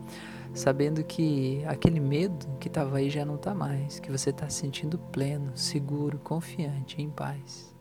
sabendo 0.54 1.04
que 1.04 1.64
aquele 1.66 2.00
medo 2.00 2.46
que 2.58 2.68
estava 2.68 2.98
aí 2.98 3.10
já 3.10 3.24
não 3.24 3.36
está 3.36 3.54
mais, 3.54 4.00
que 4.00 4.10
você 4.10 4.30
está 4.30 4.48
se 4.48 4.60
sentindo 4.60 4.98
pleno, 4.98 5.56
seguro, 5.56 6.18
confiante, 6.18 7.00
em 7.00 7.10
paz. 7.10 7.74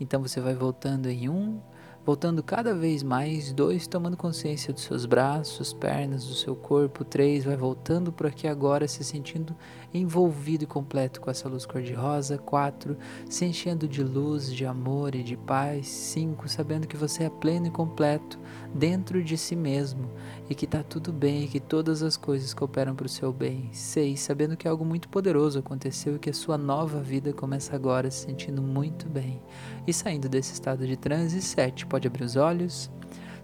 Então 0.00 0.20
você 0.20 0.40
vai 0.40 0.54
voltando 0.54 1.08
em 1.08 1.28
um, 1.28 1.60
voltando 2.06 2.40
cada 2.40 2.72
vez 2.72 3.02
mais, 3.02 3.52
dois, 3.52 3.88
tomando 3.88 4.16
consciência 4.16 4.72
dos 4.72 4.84
seus 4.84 5.04
braços, 5.04 5.72
pernas, 5.72 6.24
do 6.24 6.34
seu 6.34 6.54
corpo, 6.54 7.04
três, 7.04 7.44
vai 7.44 7.56
voltando 7.56 8.12
por 8.12 8.26
aqui 8.28 8.46
agora, 8.46 8.86
se 8.86 9.02
sentindo 9.02 9.56
envolvido 9.92 10.62
e 10.62 10.66
completo 10.68 11.20
com 11.20 11.28
essa 11.28 11.48
luz 11.48 11.66
cor-de-rosa, 11.66 12.38
quatro, 12.38 12.96
se 13.28 13.44
enchendo 13.44 13.88
de 13.88 14.04
luz, 14.04 14.54
de 14.54 14.64
amor 14.64 15.16
e 15.16 15.22
de 15.24 15.36
paz, 15.36 15.88
cinco, 15.88 16.48
sabendo 16.48 16.86
que 16.86 16.96
você 16.96 17.24
é 17.24 17.30
pleno 17.30 17.66
e 17.66 17.70
completo 17.70 18.38
dentro 18.72 19.22
de 19.22 19.36
si 19.36 19.56
mesmo 19.56 20.08
e 20.48 20.54
que 20.54 20.64
está 20.64 20.82
tudo 20.84 21.12
bem 21.12 21.44
e 21.44 21.48
que 21.48 21.58
todas 21.58 22.02
as 22.04 22.16
coisas 22.16 22.54
cooperam 22.54 22.94
para 22.94 23.06
o 23.06 23.08
seu 23.08 23.32
bem, 23.32 23.68
seis, 23.72 24.20
sabendo 24.20 24.56
que 24.56 24.68
algo 24.68 24.84
muito 24.84 25.08
poderoso 25.08 25.58
aconteceu 25.58 26.14
e 26.16 26.18
que 26.20 26.30
a 26.30 26.34
sua 26.34 26.56
nova 26.56 27.00
vida 27.00 27.32
começa 27.32 27.74
agora, 27.74 28.10
se 28.12 28.26
sentindo 28.26 28.62
muito 28.62 29.08
bem 29.08 29.42
e 29.86 29.92
saindo 29.92 30.28
desse 30.28 30.52
estado 30.52 30.86
de 30.86 30.96
transe, 30.96 31.40
sete, 31.40 31.86
pode 31.96 32.08
abrir 32.08 32.24
os 32.24 32.36
olhos. 32.36 32.90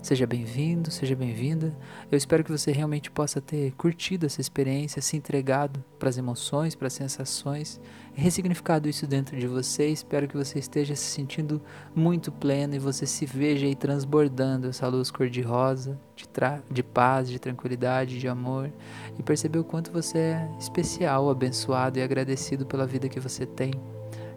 Seja 0.03 0.27
bem-vindo, 0.27 0.91
seja 0.91 1.17
bem-vinda. 1.17 1.75
Eu 2.11 2.19
espero 2.19 2.45
que 2.45 2.51
você 2.51 2.71
realmente 2.71 3.11
possa 3.11 3.41
ter 3.41 3.73
curtido 3.77 4.27
essa 4.27 4.43
experiência, 4.43 5.01
se 5.01 5.17
entregado 5.17 5.83
para 5.99 6.11
as 6.11 6.19
emoções, 6.19 6.75
para 6.75 6.89
as 6.89 6.93
sensações, 6.93 7.81
ressignificado 8.13 8.91
isso 8.91 9.07
dentro 9.07 9.39
de 9.39 9.47
você. 9.47 9.87
Espero 9.87 10.29
que 10.29 10.37
você 10.37 10.59
esteja 10.59 10.95
se 10.95 11.05
sentindo 11.05 11.63
muito 11.95 12.31
pleno 12.31 12.75
e 12.75 12.79
você 12.79 13.07
se 13.07 13.25
veja 13.25 13.65
aí 13.65 13.75
transbordando 13.75 14.69
essa 14.69 14.87
luz 14.87 15.11
cor-de-rosa, 15.11 15.99
de, 16.15 16.29
de 16.71 16.83
paz, 16.83 17.31
de 17.31 17.39
tranquilidade, 17.39 18.19
de 18.19 18.29
amor 18.29 18.71
e 19.19 19.23
perceber 19.23 19.61
o 19.61 19.65
quanto 19.65 19.91
você 19.91 20.19
é 20.19 20.51
especial, 20.59 21.31
abençoado 21.31 21.99
e 21.99 22.03
agradecido 22.03 22.67
pela 22.67 22.87
vida 22.87 23.09
que 23.09 23.21
você 23.21 23.47
tem 23.47 23.73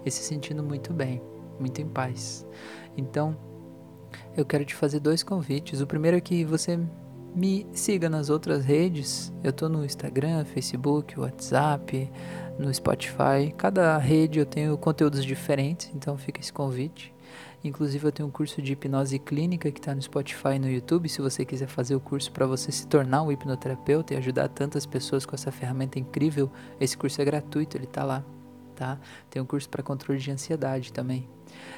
e 0.06 0.12
se 0.12 0.24
sentindo 0.24 0.64
muito 0.64 0.94
bem, 0.94 1.22
muito 1.60 1.82
em 1.82 1.88
paz. 1.88 2.46
Então, 2.96 3.36
eu 4.36 4.46
quero 4.46 4.66
te 4.66 4.76
fazer 4.76 5.00
dois 5.00 5.24
convites. 5.24 5.82
O 5.82 5.88
primeiro 5.88 6.18
é 6.18 6.22
que 6.22 6.44
você 6.44 6.80
me 7.36 7.68
siga 7.74 8.10
nas 8.10 8.30
outras 8.30 8.64
redes. 8.64 9.34
Eu 9.44 9.50
estou 9.50 9.68
no 9.68 9.84
Instagram, 9.84 10.46
Facebook, 10.46 11.20
WhatsApp, 11.20 12.10
no 12.58 12.74
Spotify. 12.74 13.54
Cada 13.58 13.98
rede 13.98 14.40
eu 14.40 14.46
tenho 14.46 14.78
conteúdos 14.78 15.24
diferentes, 15.24 15.92
então 15.94 16.18
fica 16.18 16.40
esse 16.40 16.54
convite. 16.54 17.14
Inclusive 17.64 18.08
eu 18.08 18.12
tenho 18.12 18.30
um 18.30 18.32
curso 18.32 18.62
de 18.62 18.74
hipnose 18.74 19.18
clínica 19.18 19.72
que 19.72 19.80
está 19.80 19.94
no 19.96 20.02
Spotify 20.02 20.56
e 20.56 20.60
no 20.60 20.70
YouTube. 20.70 21.10
Se 21.10 21.22
você 21.22 21.44
quiser 21.44 21.68
fazer 21.68 21.96
o 21.96 22.00
curso 22.00 22.32
para 22.32 22.46
você 22.46 22.72
se 22.72 22.88
tornar 22.88 23.24
um 23.24 23.32
hipnoterapeuta 23.32 24.14
e 24.14 24.18
ajudar 24.18 24.48
tantas 24.50 24.86
pessoas 24.86 25.26
com 25.26 25.36
essa 25.36 25.52
ferramenta 25.52 25.98
incrível, 25.98 26.52
esse 26.80 26.96
curso 26.96 27.22
é 27.22 27.26
gratuito, 27.26 27.76
ele 27.76 27.86
está 27.86 28.04
lá. 28.04 28.24
Tá? 28.76 29.00
Tem 29.30 29.42
um 29.42 29.46
curso 29.46 29.70
para 29.70 29.82
controle 29.82 30.20
de 30.20 30.30
ansiedade 30.30 30.92
também. 30.92 31.30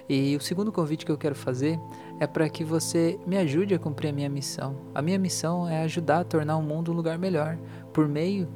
E 0.09 0.35
o 0.35 0.41
segundo 0.41 0.71
convite 0.71 1.05
que 1.05 1.11
eu 1.11 1.17
quero 1.17 1.35
fazer 1.35 1.79
é 2.19 2.25
para 2.25 2.49
que 2.49 2.63
você 2.63 3.19
me 3.27 3.37
ajude 3.37 3.75
a 3.75 3.79
cumprir 3.79 4.09
a 4.09 4.11
minha 4.11 4.29
missão. 4.29 4.75
A 4.95 5.01
minha 5.01 5.19
missão 5.19 5.67
é 5.67 5.83
ajudar 5.83 6.21
a 6.21 6.23
tornar 6.23 6.57
o 6.57 6.63
mundo 6.63 6.91
um 6.91 6.95
lugar 6.95 7.19
melhor 7.19 7.57
por 7.93 8.07
meio 8.07 8.47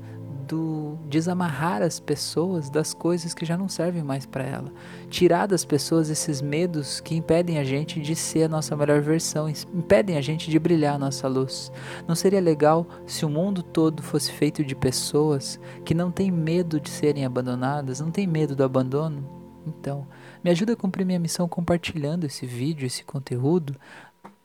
do 0.42 0.98
desamarrar 1.08 1.82
as 1.82 2.00
pessoas 2.00 2.70
das 2.70 2.94
coisas 2.94 3.34
que 3.34 3.46
já 3.46 3.58
não 3.58 3.70
servem 3.70 4.04
mais 4.04 4.26
para 4.26 4.44
ela. 4.44 4.72
Tirar 5.10 5.46
das 5.46 5.64
pessoas 5.64 6.10
esses 6.10 6.42
medos 6.42 7.00
que 7.00 7.16
impedem 7.16 7.58
a 7.58 7.64
gente 7.64 8.02
de 8.02 8.16
ser 8.16 8.44
a 8.44 8.50
nossa 8.50 8.76
melhor 8.76 9.02
versão, 9.02 9.48
impedem 9.50 10.18
a 10.18 10.22
gente 10.22 10.50
de 10.50 10.60
brilhar 10.60 10.96
a 10.96 11.00
nossa 11.00 11.28
luz. 11.28 11.72
Não 12.08 12.16
seria 12.16 12.42
legal 12.42 12.86
se 13.06 13.26
o 13.26 13.30
mundo 13.30 13.64
todo 13.64 14.04
fosse 14.04 14.32
feito 14.32 14.64
de 14.64 14.76
pessoas 14.76 15.60
que 15.86 15.94
não 15.94 16.12
têm 16.12 16.32
medo 16.32 16.80
de 16.80 16.90
serem 16.90 17.26
abandonadas, 17.26 18.00
não 18.00 18.12
têm 18.12 18.28
medo 18.28 18.56
do 18.56 18.64
abandono? 18.64 19.24
Então, 19.66 20.08
me 20.44 20.50
ajuda 20.50 20.74
a 20.74 20.76
cumprir 20.76 21.06
minha 21.06 21.20
missão 21.20 21.48
compartilhando 21.48 22.26
esse 22.26 22.46
vídeo, 22.46 22.86
esse 22.86 23.04
conteúdo 23.04 23.76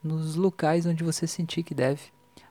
nos 0.03 0.37
locais 0.37 0.87
onde 0.87 1.03
você 1.03 1.27
sentir 1.27 1.63
que 1.63 1.75
deve. 1.75 2.03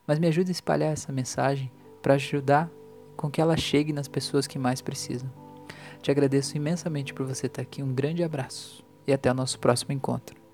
Mas 0.06 0.20
me 0.20 0.28
ajuda 0.28 0.50
a 0.50 0.52
espalhar 0.52 0.92
essa 0.92 1.12
mensagem 1.12 1.72
para 2.02 2.16
ajudar 2.16 2.70
com 3.16 3.30
que 3.30 3.42
ela 3.42 3.58
chegue 3.58 3.94
nas 3.94 4.08
pessoas 4.08 4.48
que 4.48 4.60
mais 4.60 4.82
precisam. 4.82 5.30
Te 6.02 6.12
agradeço 6.12 6.56
imensamente 6.56 7.14
por 7.14 7.26
você 7.26 7.48
estar 7.48 7.62
aqui. 7.62 7.82
Um 7.82 7.94
grande 7.94 8.24
abraço 8.24 8.86
e 9.08 9.14
até 9.14 9.32
o 9.32 9.34
nosso 9.34 9.60
próximo 9.60 9.92
encontro. 9.92 10.45